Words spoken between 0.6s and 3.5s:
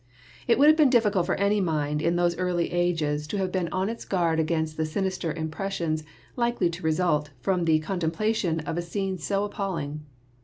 have been difficult for any mind in those early ages to